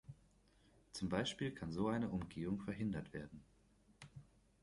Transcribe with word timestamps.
Zum 0.93 1.09
Beispiel 1.09 1.51
kann 1.51 1.71
so 1.71 1.87
eine 1.87 2.09
Umgehung 2.09 2.59
verhindert 2.59 3.13
werden. 3.13 3.45